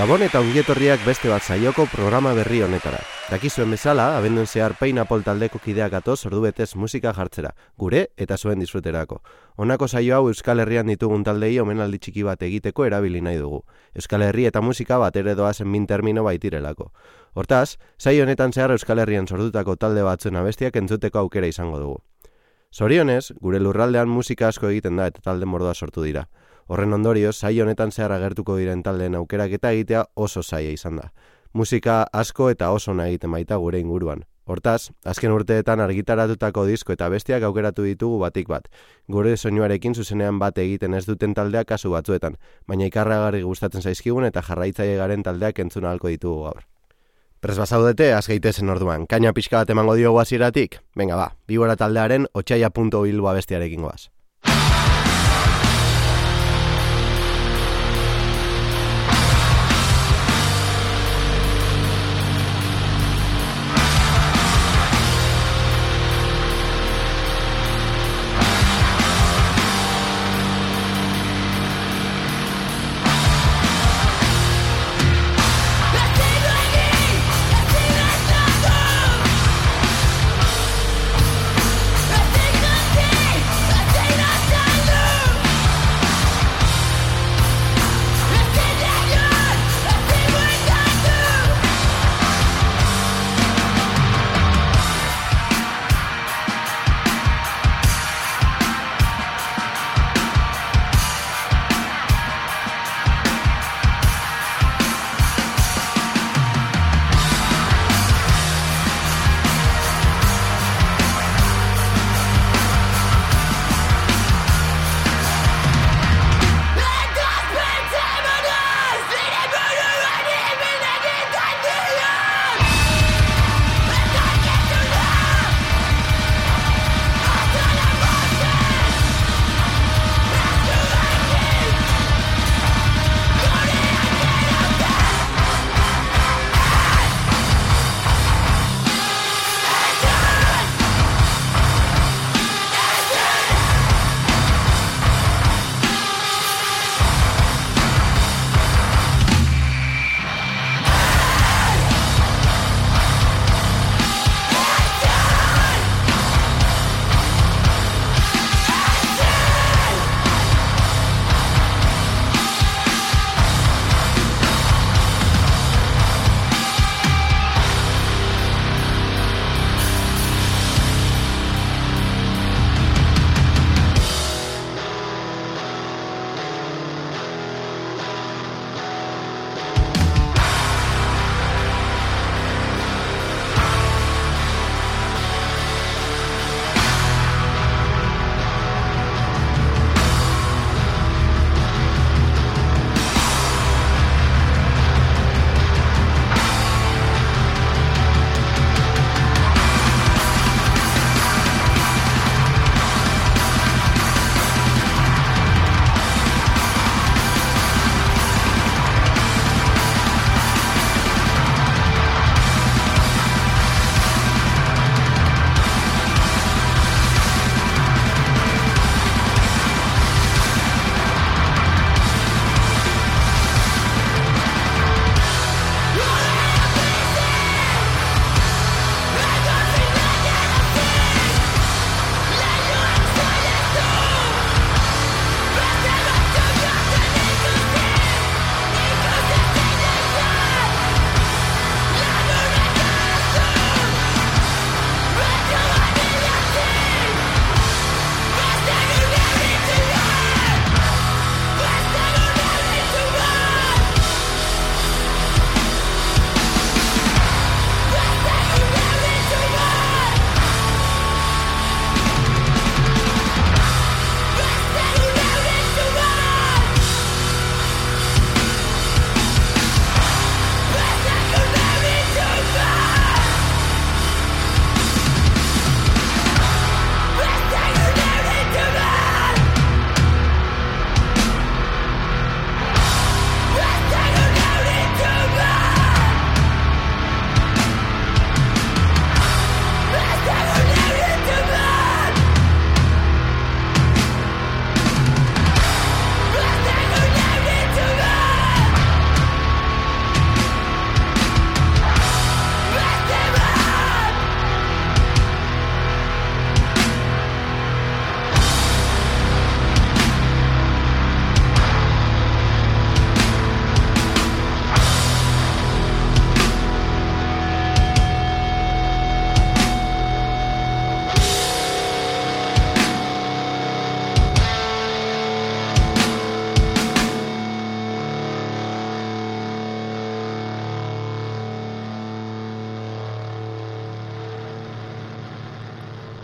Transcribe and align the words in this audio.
Gabon 0.00 0.22
eta 0.24 0.40
ongietorriak 0.40 1.02
beste 1.04 1.28
bat 1.28 1.44
saioko 1.44 1.84
programa 1.92 2.30
berri 2.32 2.62
honetara. 2.64 3.02
Dakizuen 3.28 3.74
bezala, 3.74 4.06
abenduen 4.16 4.46
zehar 4.48 4.72
peina 4.80 5.04
pol 5.04 5.20
taldeko 5.26 5.58
kideak 5.60 5.92
gatoz 5.92 6.24
ordu 6.24 6.40
betez 6.46 6.70
musika 6.74 7.12
jartzera, 7.12 7.50
gure 7.76 8.06
eta 8.16 8.38
zuen 8.38 8.64
disfruterako. 8.64 9.18
Honako 9.60 9.88
saio 9.88 10.14
hau 10.16 10.30
Euskal 10.30 10.64
Herrian 10.64 10.88
ditugun 10.88 11.20
taldei 11.28 11.52
omenaldi 11.60 12.00
txiki 12.00 12.24
bat 12.24 12.40
egiteko 12.48 12.86
erabili 12.88 13.20
nahi 13.20 13.36
dugu. 13.42 13.60
Euskal 13.92 14.24
Herri 14.24 14.46
eta 14.48 14.64
musika 14.64 14.96
bat 14.96 15.20
ere 15.20 15.34
doazen 15.34 15.68
min 15.68 15.84
termino 15.86 16.24
baitirelako. 16.24 16.88
Hortaz, 17.34 17.76
saio 17.98 18.24
honetan 18.24 18.56
zehar 18.56 18.72
Euskal 18.72 19.04
Herrian 19.04 19.28
sordutako 19.28 19.76
talde 19.76 20.02
batzuen 20.02 20.40
abestiak 20.40 20.80
entzuteko 20.80 21.26
aukera 21.26 21.52
izango 21.52 21.78
dugu. 21.78 22.00
Zorionez, 22.72 23.34
gure 23.42 23.60
lurraldean 23.60 24.08
musika 24.08 24.48
asko 24.48 24.72
egiten 24.72 24.96
da 24.96 25.12
eta 25.12 25.20
talde 25.20 25.44
mordoa 25.44 25.74
sortu 25.74 26.08
dira. 26.08 26.24
Horren 26.70 26.92
ondorioz, 26.94 27.34
sai 27.34 27.56
honetan 27.58 27.90
zehar 27.90 28.12
agertuko 28.14 28.54
diren 28.54 28.84
taldeen 28.86 29.16
aukerak 29.18 29.56
eta 29.56 29.72
egitea 29.74 30.04
oso 30.14 30.42
zaia 30.42 30.70
izan 30.70 31.00
da. 31.00 31.08
Musika 31.52 32.04
asko 32.14 32.46
eta 32.52 32.68
oso 32.70 32.94
nahi 32.94 33.16
egiten 33.16 33.32
baita 33.34 33.56
gure 33.58 33.80
inguruan. 33.82 34.22
Hortaz, 34.46 34.92
azken 35.04 35.34
urteetan 35.34 35.82
argitaratutako 35.82 36.64
disko 36.68 36.94
eta 36.94 37.08
bestiak 37.10 37.42
aukeratu 37.48 37.88
ditugu 37.88 38.20
batik 38.22 38.46
bat. 38.52 38.68
Gure 39.10 39.32
soinuarekin 39.36 39.98
zuzenean 39.98 40.38
bat 40.38 40.62
egiten 40.62 40.94
ez 40.94 41.02
duten 41.08 41.34
taldeak 41.34 41.66
kasu 41.72 41.90
batzuetan, 41.90 42.38
baina 42.70 42.86
ikarragarri 42.86 43.42
gustatzen 43.42 43.82
zaizkigun 43.82 44.30
eta 44.30 44.46
jarraitzaile 44.46 44.94
garen 45.02 45.26
taldeak 45.26 45.58
entzuna 45.66 45.90
halko 45.90 46.14
ditugu 46.14 46.46
gaur. 46.46 46.62
Pres 47.40 47.58
bazaudete, 47.58 48.12
azgeitezen 48.14 48.70
orduan, 48.70 49.10
kaina 49.10 49.34
pixka 49.34 49.64
bat 49.64 49.74
emango 49.74 49.98
diogu 49.98 50.22
hasieratik. 50.22 50.78
Venga 50.94 51.18
ba, 51.18 51.30
bibora 51.50 51.74
taldearen 51.74 52.30
otxaia.bilboa 52.30 53.38
bestiarekin 53.42 53.82
goaz. 53.90 54.10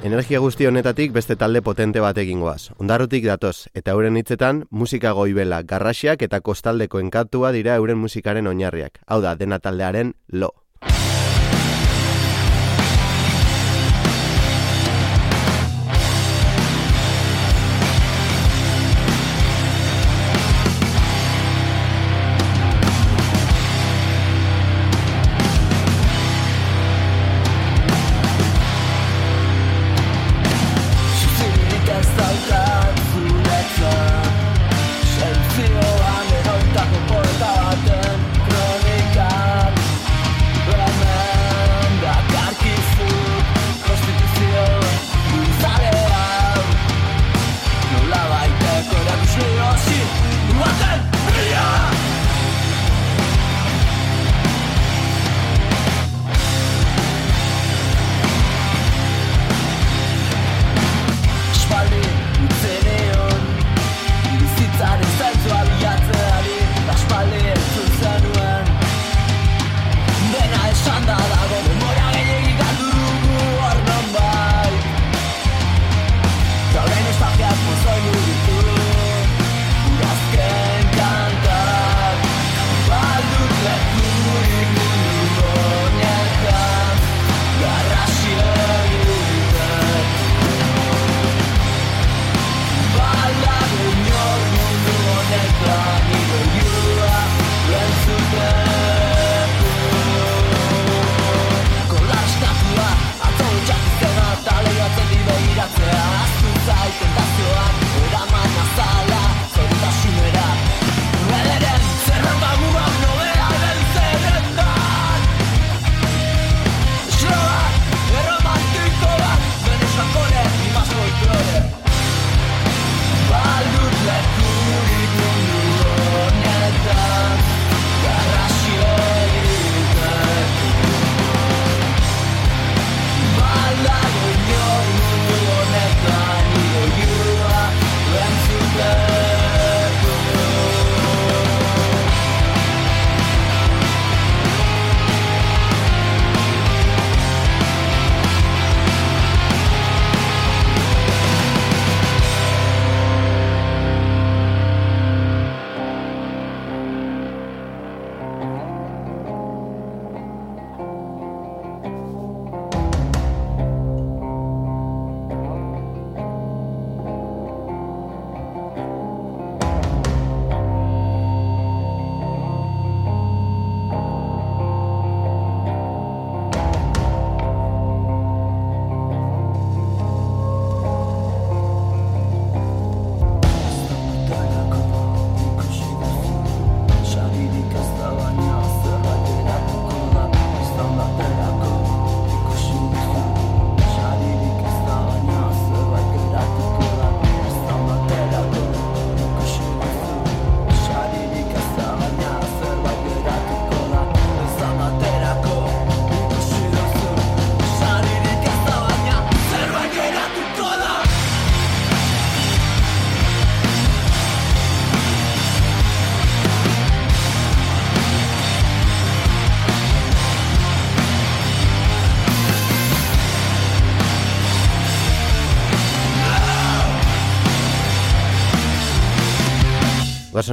Energia 0.06 0.38
guzti 0.38 0.68
honetatik 0.68 1.10
beste 1.10 1.34
talde 1.34 1.62
potente 1.66 1.98
bat 1.98 2.18
egingoaz. 2.22 2.68
Ondarrutik 2.78 3.24
datoz, 3.26 3.66
eta 3.80 3.96
euren 3.96 4.14
hitzetan 4.20 4.60
musika 4.70 5.10
goibela, 5.18 5.58
garrasiak 5.72 6.22
eta 6.22 6.38
kostaldeko 6.46 7.00
enkantua 7.02 7.50
dira 7.56 7.74
euren 7.80 7.98
musikaren 7.98 8.46
oinarriak. 8.46 9.00
Hau 9.08 9.18
da, 9.24 9.34
dena 9.34 9.58
taldearen 9.58 10.14
lo. 10.28 10.52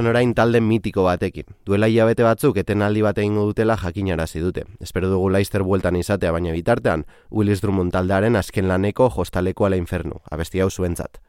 Goazen 0.04 0.10
orain 0.10 0.34
talde 0.34 0.60
mitiko 0.60 1.04
batekin. 1.04 1.46
Duela 1.64 1.88
hilabete 1.88 2.24
batzuk 2.26 2.58
etenaldi 2.60 3.00
bat 3.02 3.16
egingo 3.18 3.46
dutela 3.48 3.76
jakinarazi 3.80 4.40
dute. 4.40 4.64
Espero 4.80 5.08
dugu 5.08 5.30
laizter 5.30 5.64
bueltan 5.64 5.96
izatea 5.96 6.32
baina 6.32 6.52
bitartean, 6.52 7.06
Willis 7.30 7.62
Drummond 7.62 7.92
taldearen 7.92 8.36
azken 8.36 8.68
laneko 8.68 9.08
jostaleko 9.16 9.64
ala 9.64 9.80
infernu. 9.80 10.20
Abesti 10.30 10.60
hau 10.60 10.68
zuentzat. 10.70 11.22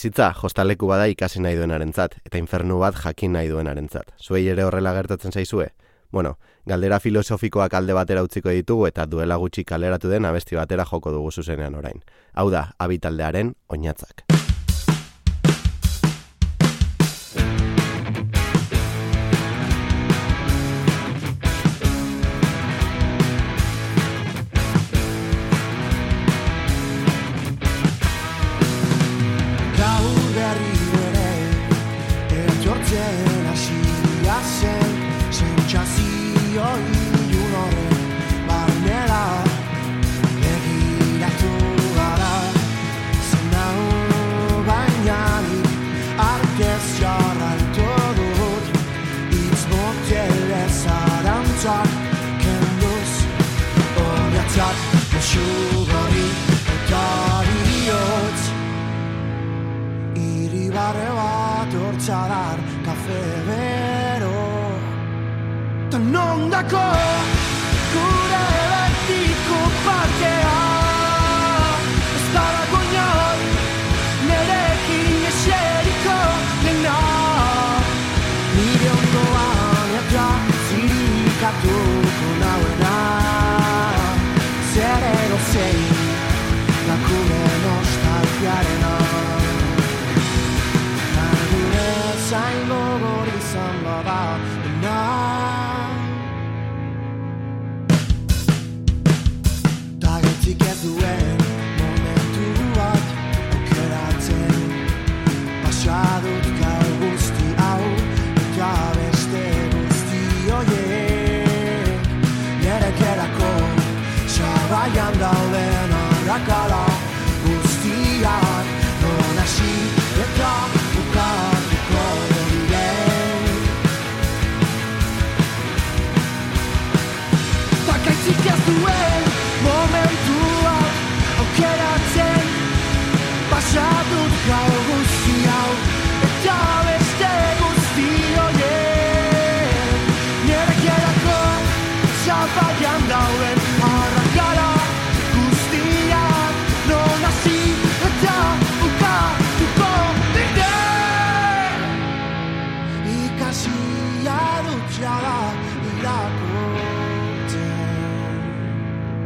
Bizitza, 0.00 0.30
jostaleku 0.32 0.86
bada 0.88 1.04
ikasi 1.12 1.42
nahi 1.44 1.58
duenarentzat 1.58 2.14
eta 2.24 2.40
infernu 2.40 2.78
bat 2.80 2.96
jakin 3.02 3.34
nahi 3.36 3.50
duenarentzat. 3.52 4.14
Zuei 4.16 4.46
ere 4.48 4.64
horrela 4.64 4.94
gertatzen 4.96 5.36
zaizue? 5.36 5.66
Bueno, 6.10 6.38
galdera 6.64 7.02
filosofikoak 7.04 7.76
alde 7.76 7.92
batera 7.92 8.24
utziko 8.24 8.48
ditugu 8.48 8.86
eta 8.88 9.04
duela 9.04 9.36
gutxi 9.36 9.68
kaleratu 9.68 10.08
den 10.08 10.24
abesti 10.24 10.56
batera 10.56 10.88
joko 10.88 11.12
dugu 11.12 11.30
zuzenean 11.30 11.76
orain. 11.76 12.00
Hau 12.32 12.48
da, 12.48 12.70
abitaldearen 12.78 13.52
oinatzak. 13.68 14.24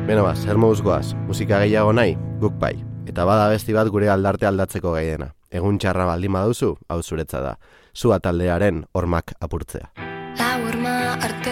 Beno 0.04 0.20
ba, 0.22 0.34
zer 0.36 0.58
goaz, 0.58 1.14
musika 1.24 1.58
gehiago 1.62 1.92
nahi, 1.96 2.12
guk 2.38 2.52
bai. 2.60 2.74
Eta 3.08 3.24
bada 3.24 3.48
besti 3.48 3.72
bat 3.72 3.88
gure 3.88 4.10
aldarte 4.12 4.44
aldatzeko 4.44 4.92
gai 4.92 5.06
dena. 5.06 5.30
Egun 5.50 5.78
txarra 5.78 6.04
baldin 6.04 6.32
baduzu, 6.32 6.76
hau 6.88 7.02
zuretza 7.02 7.40
da. 7.40 7.54
Zua 7.96 8.18
taldearen 8.20 8.84
hormak 8.92 9.32
apurtzea. 9.40 9.88
La 10.36 10.50
horma 10.60 11.14
artean, 11.14 11.43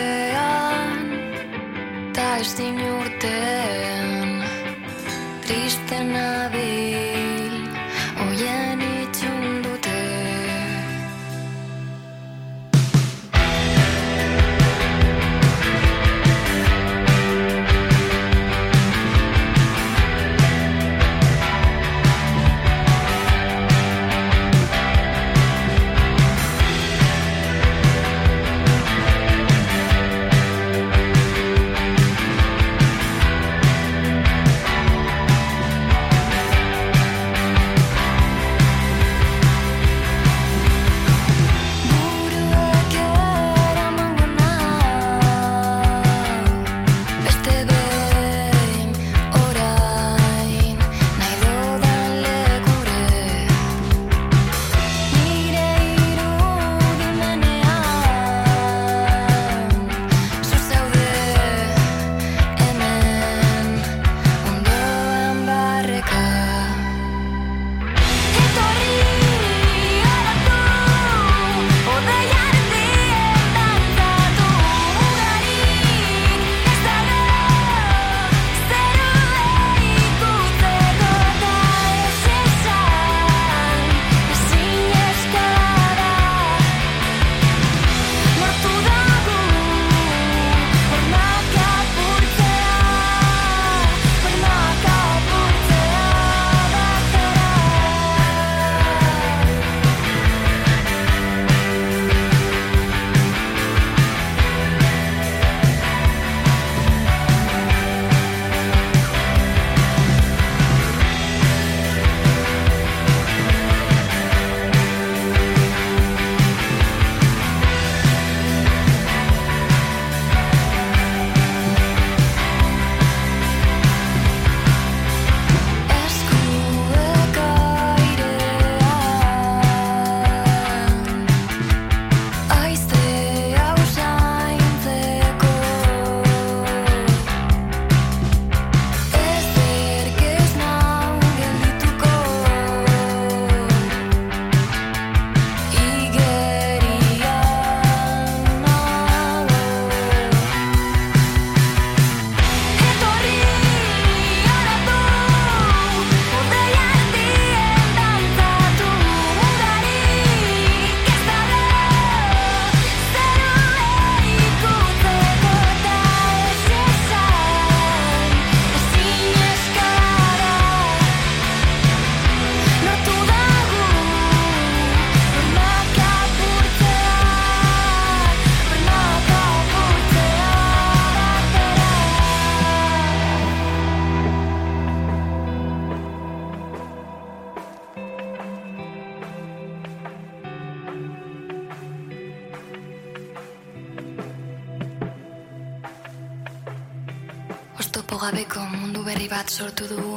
sortu 199.52 199.84
dugu. 199.84 200.16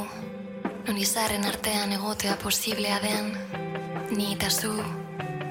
Non 0.86 0.96
izarren 0.96 1.44
artean 1.44 1.90
egotea 1.92 2.36
posiblea 2.40 2.96
den. 3.02 3.26
Ni 4.16 4.30
eta 4.32 4.48
zu, 4.48 4.72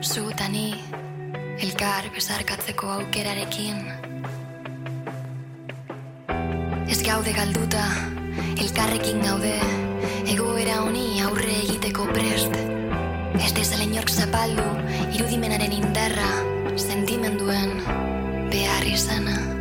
zu 0.01 0.23
eta 0.31 0.47
ni 0.49 0.71
Elkar 1.61 2.09
besarkatzeko 2.15 2.89
aukerarekin. 2.95 3.77
Ez 6.89 6.99
gaude 7.05 7.33
galduta, 7.37 7.85
elkarrekin 8.57 9.21
gaude. 9.21 9.55
Egoera 10.33 10.81
honi 10.81 11.21
aurre 11.21 11.53
egiteko 11.61 12.07
prest. 12.09 12.57
Ez 13.37 13.51
dezala 13.53 13.85
inork 13.85 14.09
zapaldu, 14.09 14.65
irudimenaren 15.11 15.77
indarra 15.83 16.31
Sentimenduen 16.75 17.77
behar 18.49 18.89
izana 18.89 19.54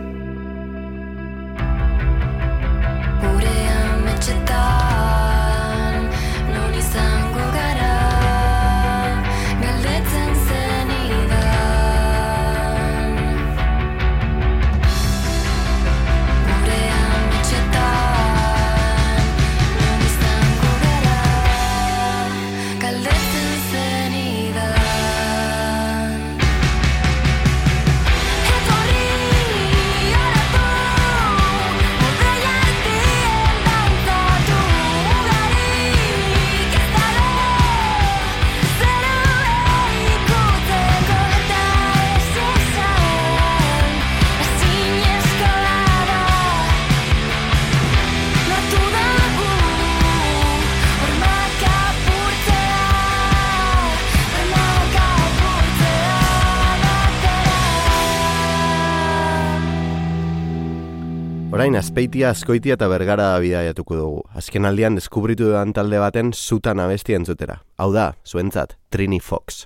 Orain 61.64 61.78
azpeitia, 61.80 62.28
azkoitia 62.28 62.74
eta 62.76 62.90
bergara 62.92 63.30
bidaiatuko 63.40 63.96
dugu. 63.96 64.18
Azken 64.36 64.68
aldian 64.68 64.98
deskubritu 64.98 65.46
dudan 65.48 65.70
talde 65.72 65.96
baten 65.96 66.34
zutan 66.36 66.82
abestia 66.84 67.16
entzutera. 67.16 67.62
Hau 67.80 67.86
da, 67.94 68.10
zuentzat, 68.28 68.74
Trini 68.92 69.16
Fox. 69.16 69.62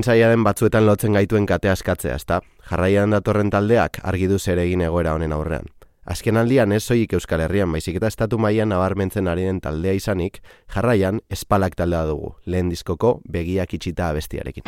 Zein 0.00 0.14
zaila 0.16 0.28
den 0.32 0.44
batzuetan 0.44 0.86
lotzen 0.86 1.12
gaituen 1.12 1.44
kate 1.46 1.68
askatzea, 1.68 2.14
ezta? 2.16 2.38
Jarraian 2.70 3.12
datorren 3.12 3.50
taldeak 3.52 3.98
argi 4.02 4.30
du 4.30 4.38
zer 4.38 4.56
egin 4.62 4.80
egoera 4.80 5.12
honen 5.12 5.34
aurrean. 5.36 5.68
Azken 6.08 6.40
aldian 6.40 6.72
ez 6.72 6.80
zoik 6.86 7.12
Euskal 7.12 7.44
Herrian, 7.44 7.68
baizik 7.72 7.98
eta 8.00 8.08
estatu 8.08 8.38
mailan 8.40 8.72
nabarmentzen 8.72 9.28
ari 9.28 9.44
den 9.44 9.60
taldea 9.60 9.92
izanik, 9.92 10.40
jarraian 10.72 11.20
espalak 11.28 11.76
taldea 11.76 12.06
dugu, 12.08 12.32
lehen 12.46 12.72
diskoko 12.72 13.18
begiak 13.28 13.76
itxita 13.76 14.08
abestiarekin. 14.08 14.64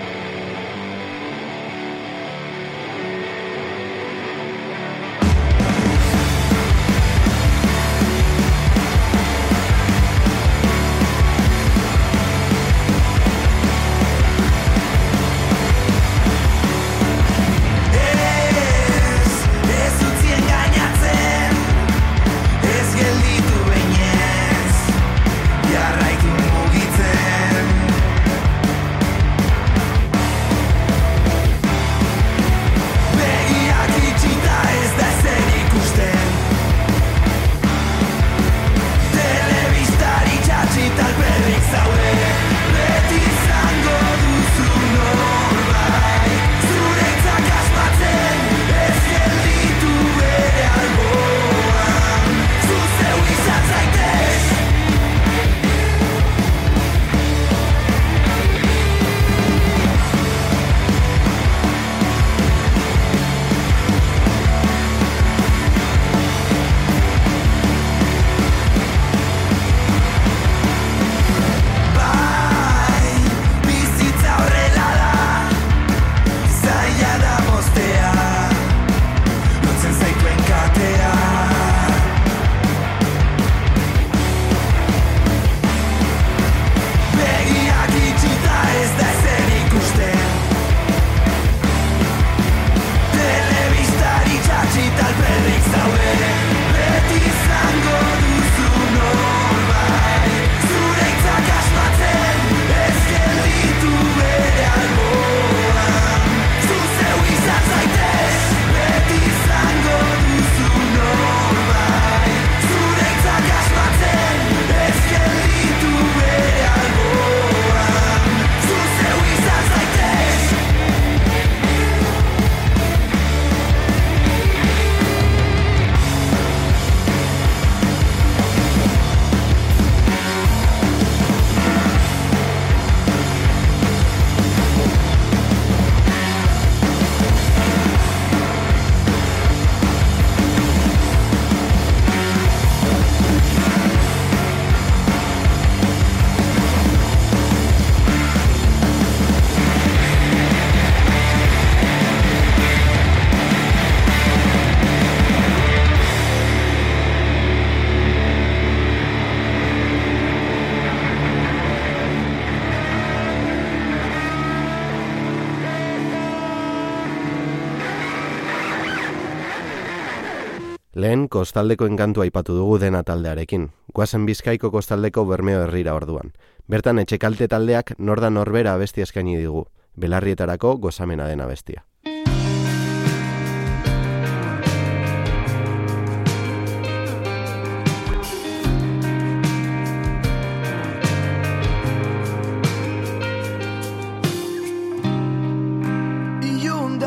Lehen 171.02 171.22
kostaldeko 171.34 171.86
enkantu 171.90 172.22
aipatu 172.22 172.54
dugu 172.54 172.76
dena 172.82 173.00
taldearekin. 173.08 173.64
Guazen 173.96 174.26
bizkaiko 174.28 174.70
kostaldeko 174.70 175.24
bermeo 175.26 175.64
herrira 175.64 175.96
orduan. 175.98 176.30
Bertan 176.70 177.02
etxekalte 177.02 177.48
taldeak 177.54 177.94
norda 177.98 178.30
norbera 178.30 178.76
abesti 178.78 179.06
eskaini 179.08 179.38
digu. 179.40 179.64
Belarrietarako 179.98 180.76
gozamena 180.86 181.26
dena 181.32 181.48
bestia. 181.50 181.82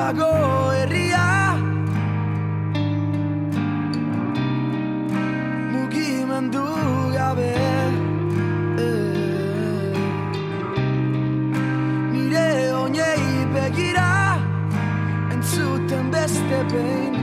bueltan 0.05 0.15
gidatu 0.15 0.34
este 16.25 16.65
peine. 16.71 17.14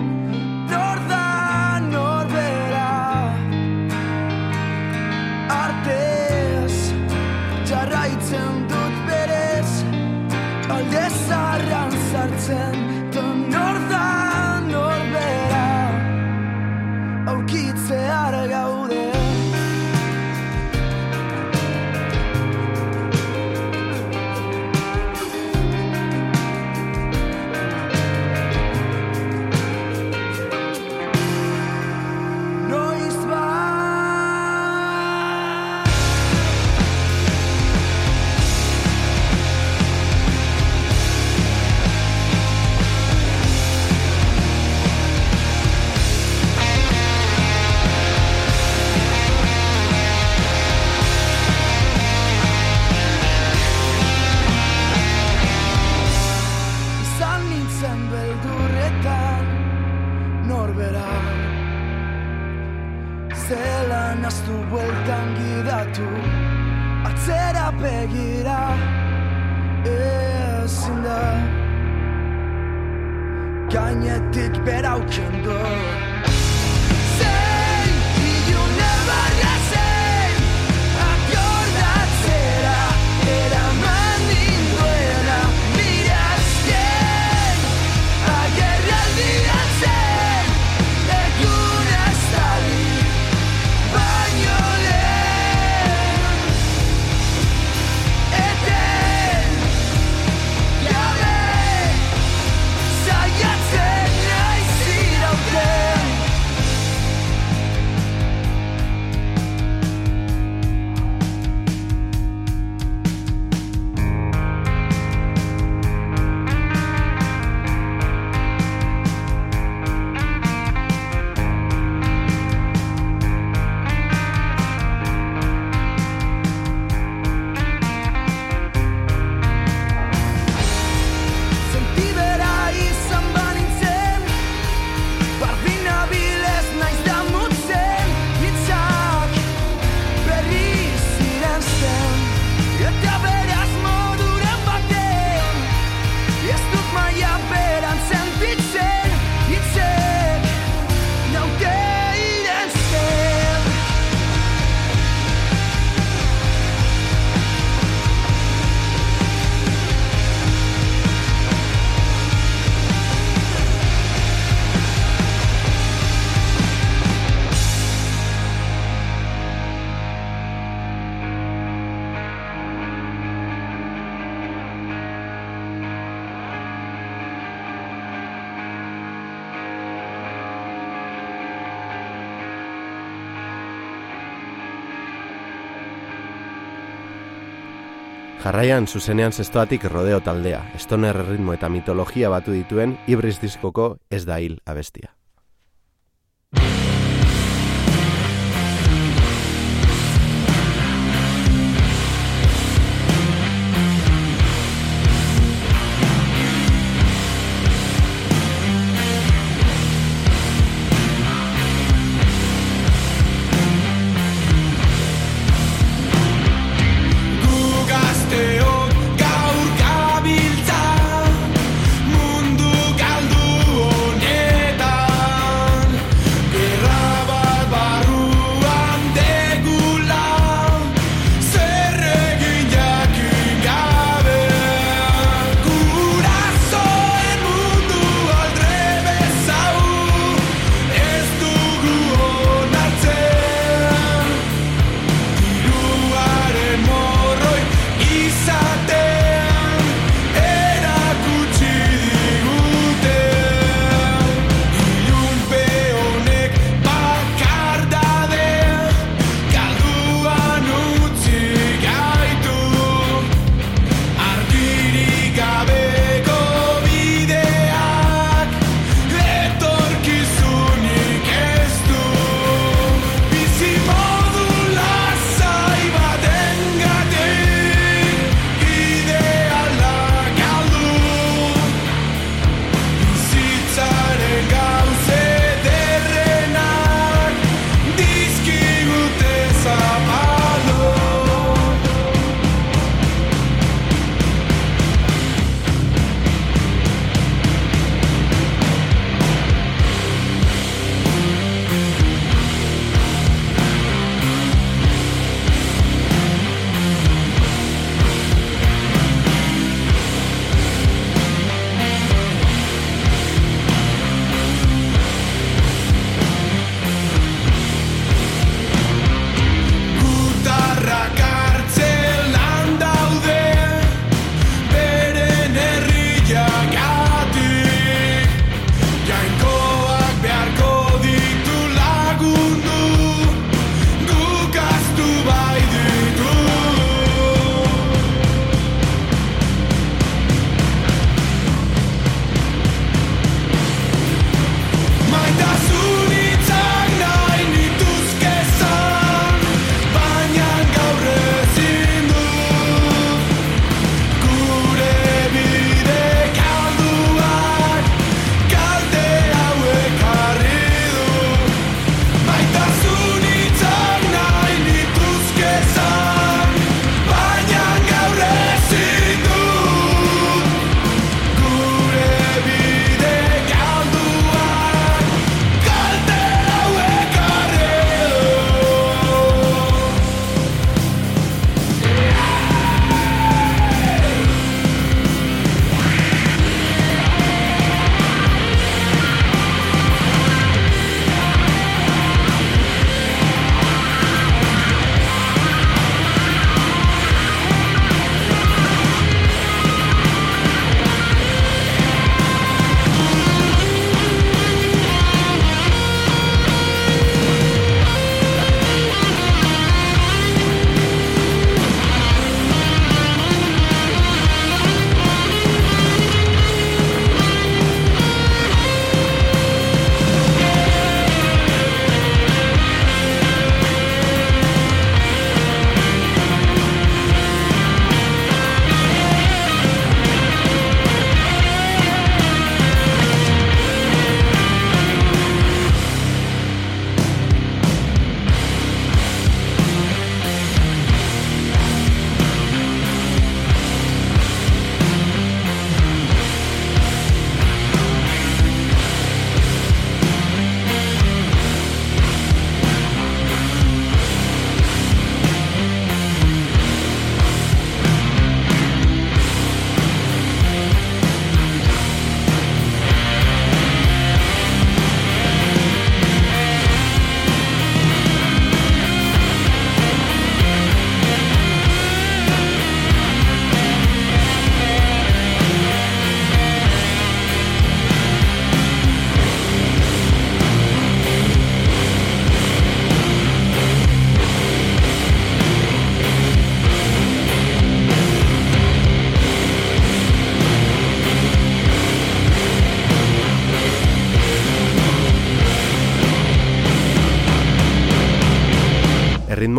Jarraian 188.43 188.89
zuzenean 188.91 189.31
zestoatik 189.31 189.85
rodeo 189.87 190.19
taldea, 190.27 190.65
estoner 190.75 191.15
ritmo 191.29 191.55
eta 191.55 191.69
mitologia 191.71 192.31
batu 192.33 192.51
dituen 192.57 192.97
ibris 193.07 193.37
diskoko 193.39 193.93
ez 194.11 194.25
da 194.27 194.41
hil 194.43 194.57
abestia. 194.67 195.13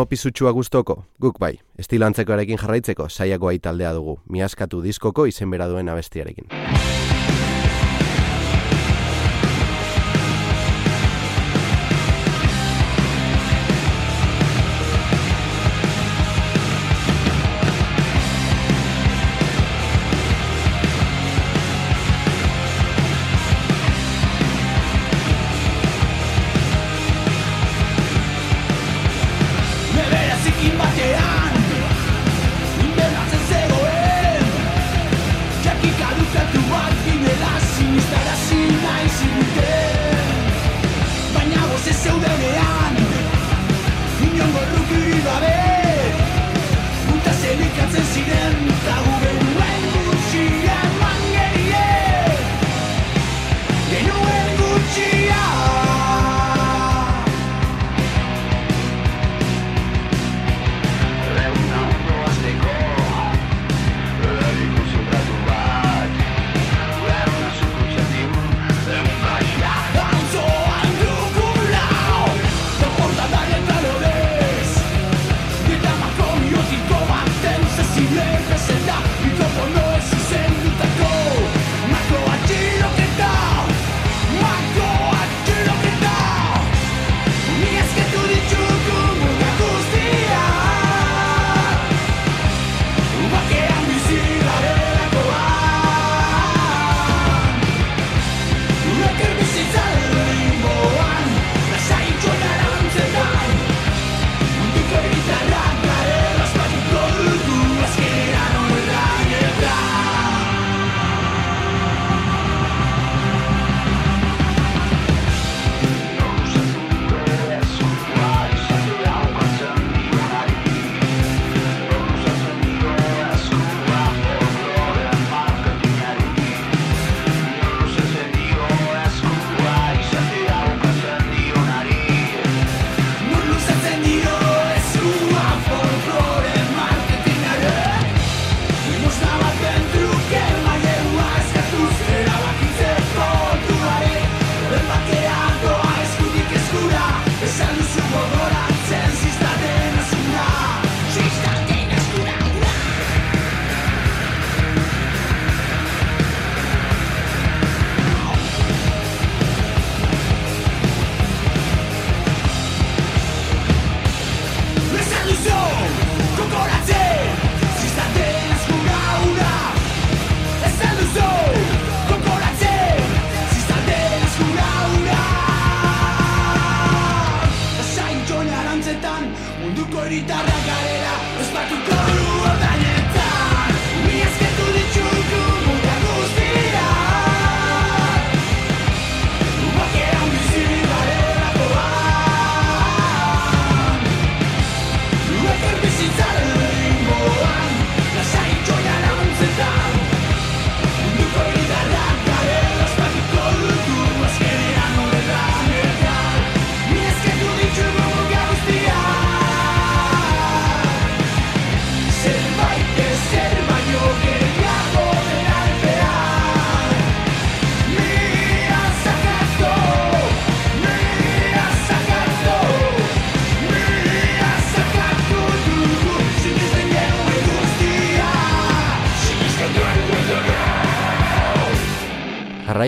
ritmo 0.03 0.09
pizutxua 0.09 0.51
gustoko, 0.51 1.05
guk 1.19 1.39
bai, 1.39 1.59
estilantzekoarekin 1.79 2.57
jarraitzeko 2.59 3.07
saiako 3.09 3.51
taldea 3.61 3.93
dugu, 3.93 4.19
miaskatu 4.29 4.81
diskoko 4.83 5.25
izenbera 5.25 5.67
duen 5.67 5.89
abestiarekin. 5.89 7.22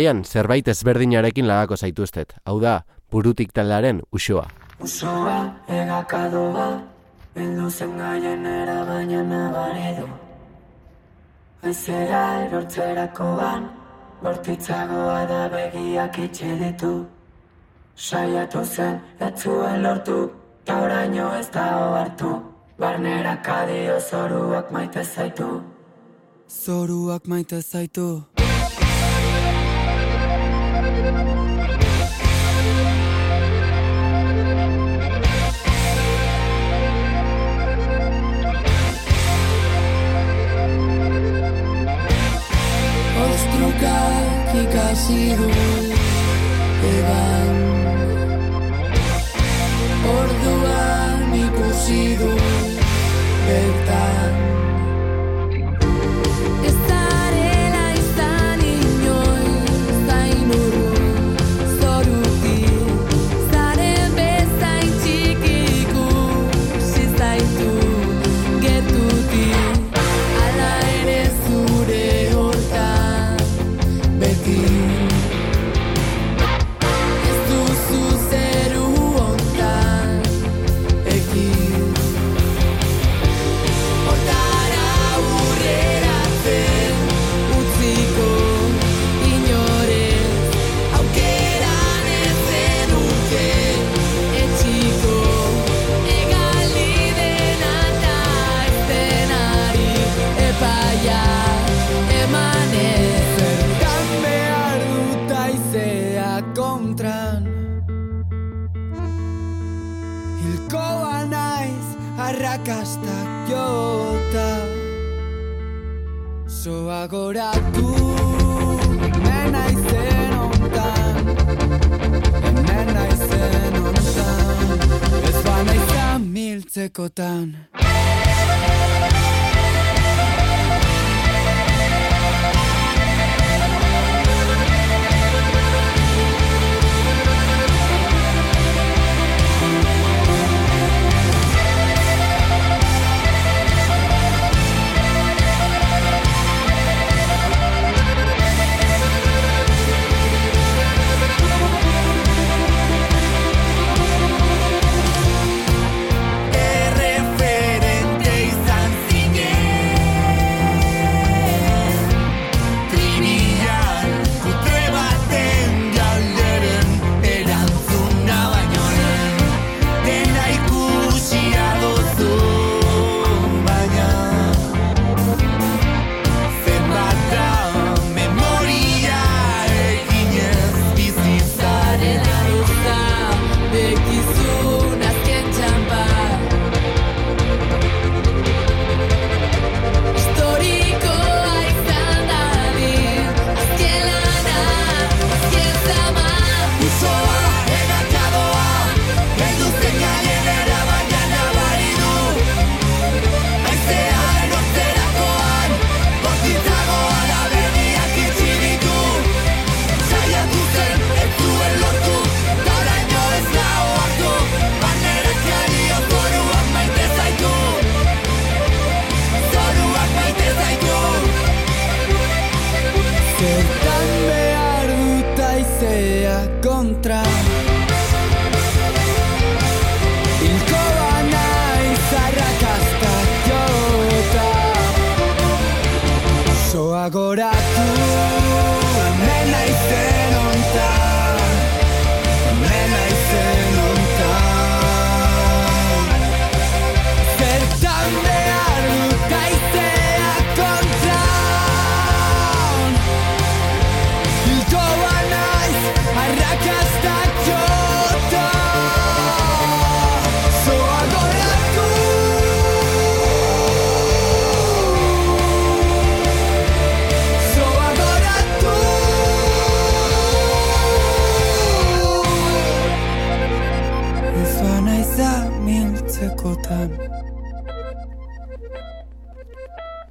jarraian 0.05 0.23
zerbait 0.23 0.67
ezberdinarekin 0.67 1.47
lagako 1.47 1.75
zaituztet, 1.77 2.35
hau 2.45 2.59
da, 2.61 2.83
burutik 3.11 3.51
talaren 3.53 4.01
usoa. 4.11 4.45
Usoa, 4.79 5.55
egakadoa, 5.67 6.81
bildu 7.35 7.69
zen 7.69 7.97
gaien 7.97 8.45
erabaina 8.45 9.23
nabaredo. 9.23 10.07
Ezea 11.63 12.45
erortzerakoan, 12.45 13.69
bortitzagoa 14.21 15.25
da 15.25 15.49
begiak 15.49 16.19
itxe 16.19 16.55
ditu. 16.59 17.05
Saiatu 17.95 18.63
zen, 18.65 18.99
ez 19.19 19.33
zuen 19.41 19.81
lortu, 19.81 20.29
ta 20.65 20.81
oraino 20.81 21.33
ez 21.39 21.49
da 21.49 21.65
hartu. 21.97 22.41
Barnerak 22.77 23.47
adio 23.47 23.99
zoruak 23.99 24.71
maite 24.71 25.03
zaitu. 25.03 25.49
Zoruak 25.55 25.65
maite 25.65 25.65
zaitu. 25.65 25.65
Zoruak 26.45 27.27
maite 27.27 27.61
zaitu. 27.61 28.34
sido 45.07 45.47
que 46.81 46.93
van 47.07 47.55
bertan 53.47 54.64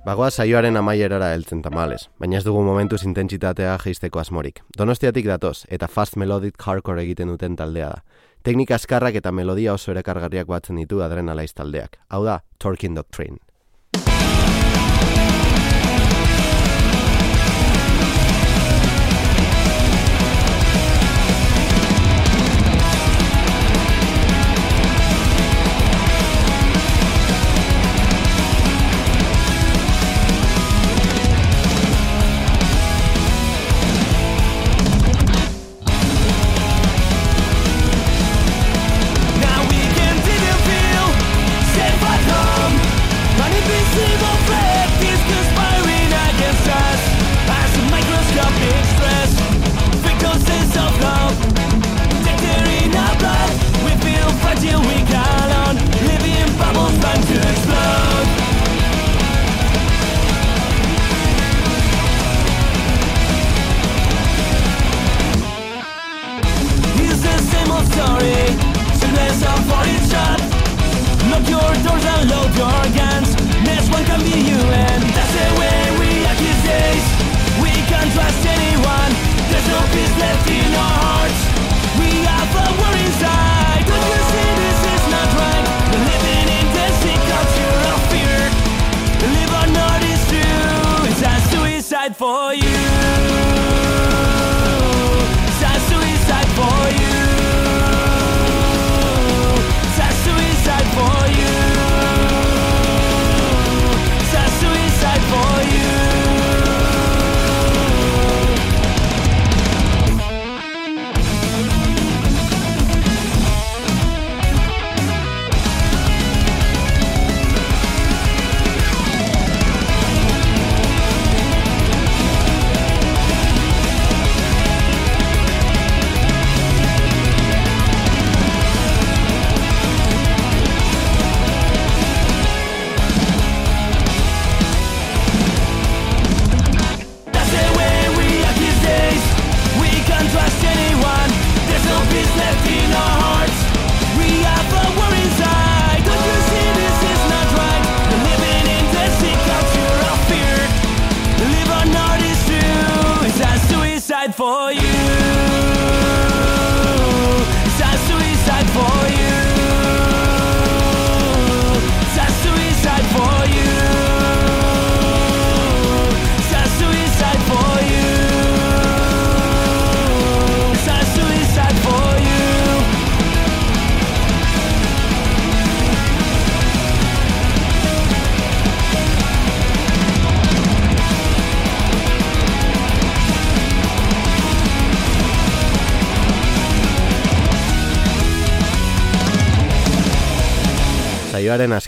Bagoa 0.05 0.27
saioaren 0.31 0.77
amaierara 0.77 1.31
heltzen 1.33 1.63
tamales, 1.65 2.11
baina 2.21 2.37
ez 2.37 2.45
dugu 2.45 2.61
momentuz 2.67 2.99
intentsitatea 3.09 3.79
jaisteko 3.87 4.21
asmorik. 4.21 4.61
Donostiatik 4.77 5.25
datoz, 5.31 5.63
eta 5.73 5.89
fast 5.89 6.19
melodic 6.21 6.61
hardcore 6.61 7.07
egiten 7.07 7.33
duten 7.33 7.57
taldea 7.57 7.89
da. 7.95 8.03
Teknika 8.45 8.77
azkarrak 8.77 9.17
eta 9.17 9.33
melodia 9.33 9.73
oso 9.73 9.95
erakargarriak 9.95 10.51
batzen 10.53 10.77
ditu 10.77 11.01
adrenalaiz 11.01 11.55
taldeak. 11.57 11.97
Hau 12.13 12.21
da, 12.29 12.43
Talking 12.61 13.01
Doctrine. 13.01 13.41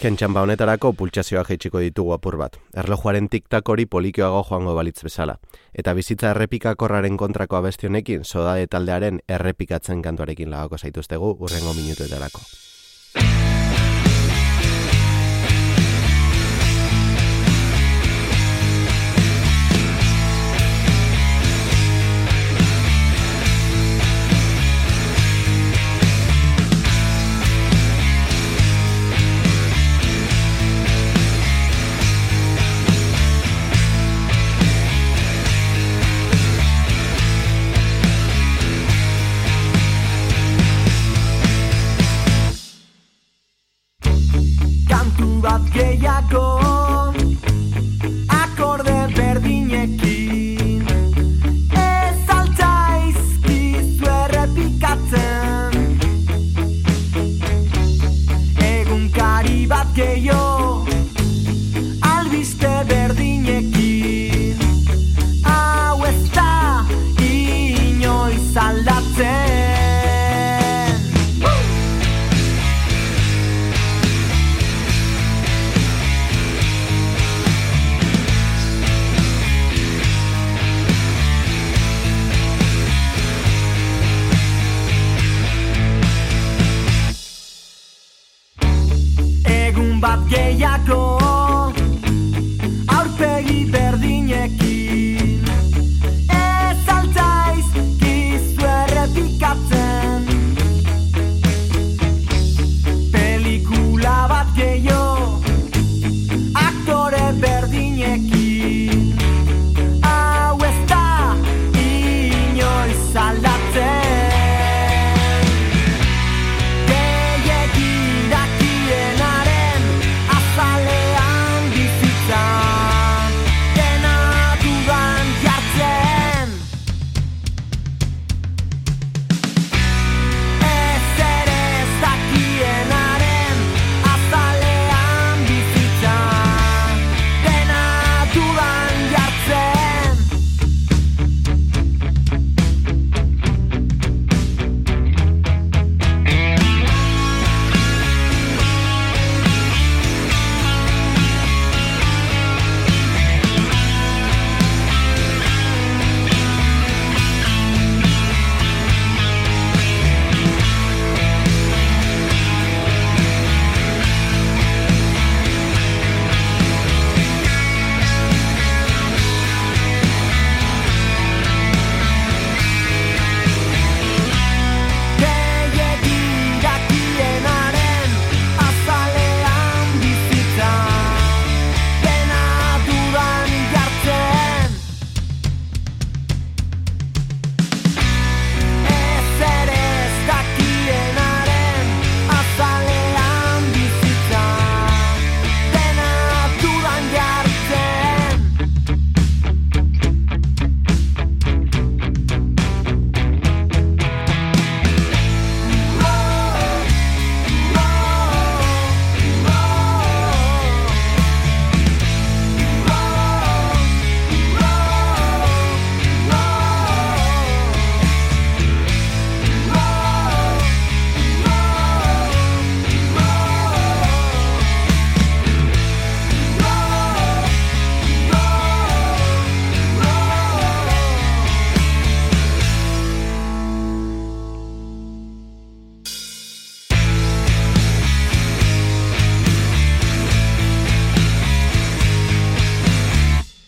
Azken 0.06 0.18
txamba 0.20 0.42
honetarako 0.44 0.92
pultsazioa 0.94 1.42
jaitsiko 1.48 1.80
ditugu 1.82 2.12
apur 2.14 2.36
bat. 2.38 2.60
Erlojuaren 2.78 3.26
tiktak 3.28 3.66
hori 3.66 3.88
polikioago 3.90 4.44
joango 4.46 4.76
balitz 4.78 5.00
bezala. 5.02 5.34
Eta 5.74 5.94
bizitza 5.98 6.30
errepikakorraren 6.30 7.16
kontrako 7.18 7.58
abestionekin, 7.58 8.22
soda 8.22 8.54
taldearen 8.70 9.18
errepikatzen 9.26 10.06
kantuarekin 10.06 10.50
lagako 10.50 10.78
zaituztegu 10.78 11.34
urrengo 11.40 11.74
minutuetarako. 11.74 12.46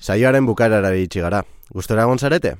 Saioaren 0.09 0.47
bukarara 0.49 0.89
ditxi 0.95 1.21
gara. 1.21 1.43
Gustora 1.69 2.07
egon 2.07 2.17
zarete? 2.17 2.55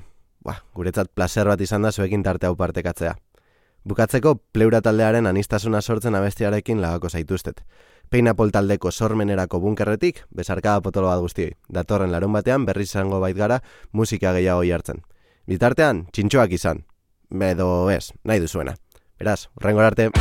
Ba, 0.45 0.59
guretzat 0.77 1.09
placer 1.17 1.47
bat 1.49 1.61
izan 1.65 1.81
da 1.81 1.89
zuekin 1.89 2.21
tarte 2.21 2.45
hau 2.45 2.53
partekatzea. 2.59 3.15
Bukatzeko, 3.89 4.35
pleura 4.53 4.83
taldearen 4.85 5.25
anistasuna 5.25 5.81
sortzen 5.81 6.13
abestiarekin 6.19 6.77
lagako 6.83 7.09
zaituztet. 7.09 7.63
Peinapol 8.13 8.53
taldeko 8.53 8.91
sormenerako 8.91 9.63
bunkerretik, 9.65 10.21
bezarkada 10.29 10.83
potolo 10.85 11.09
bat 11.09 11.25
guztioi. 11.25 11.55
Datorren 11.73 12.13
larun 12.13 12.37
batean 12.37 12.69
berriz 12.69 12.91
izango 12.91 13.19
bait 13.23 13.37
gara 13.37 13.63
musika 13.93 14.35
gehiago 14.37 14.61
jartzen. 14.69 15.01
Bitartean, 15.49 16.05
txintxoak 16.13 16.53
izan. 16.53 16.85
Edo 17.33 17.89
ez, 17.89 18.11
nahi 18.23 18.45
duzuena. 18.45 18.77
Beraz, 19.17 19.47
urrengo 19.57 19.87
arte. 19.89 20.11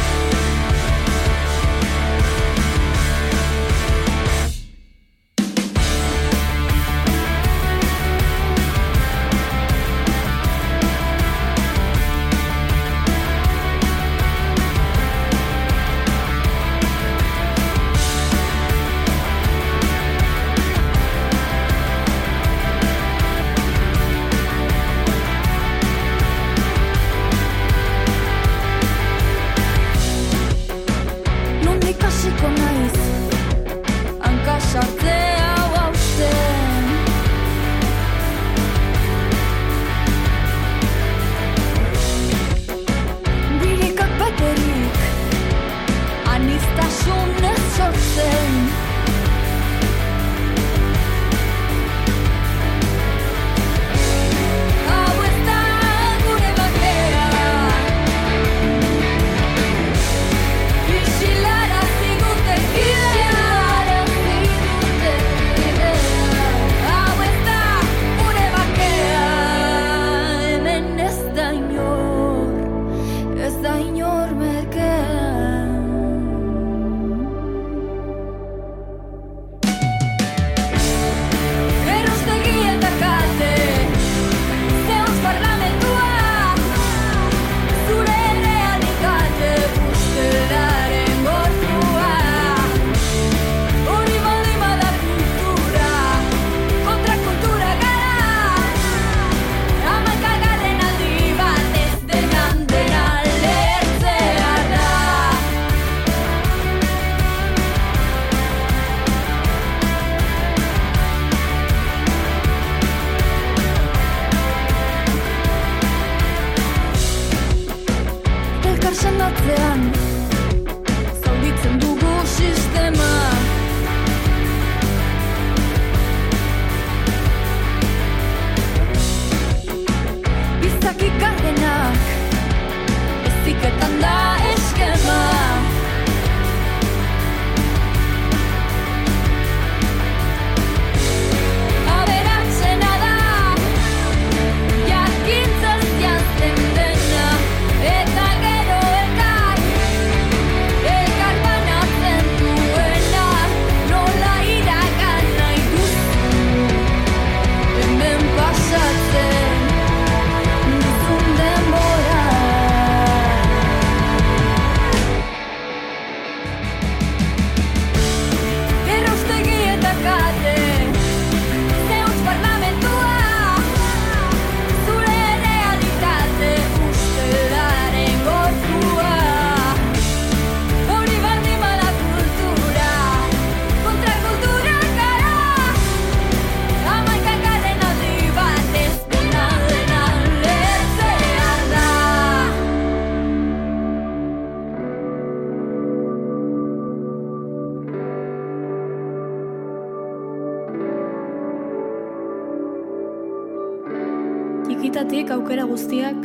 Guztiak 205.79 206.17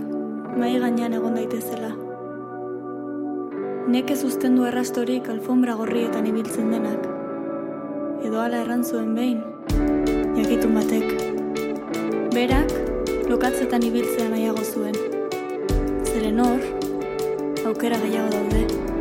mai 0.58 0.72
gainean 0.82 1.14
egon 1.14 1.36
daitezela. 1.38 1.92
Neke 3.94 4.16
zuztendu 4.18 4.64
errastorik 4.66 5.28
alfombra 5.30 5.76
gorrietan 5.78 6.26
ibiltzen 6.26 6.72
denak. 6.74 7.04
Edo 8.26 8.40
ala 8.42 8.64
erran 8.64 8.82
zuen 8.82 9.12
behin, 9.14 9.44
jakitun 10.40 10.74
batek. 10.80 11.06
Berak, 12.34 12.74
lokatzetan 13.30 13.86
ibiltzea 13.92 14.26
nahiago 14.34 14.66
zuen. 14.66 14.98
Zeren 16.10 16.42
hor, 16.48 16.66
aukera 17.70 18.02
gehiago 18.08 18.34
daude. 18.34 18.93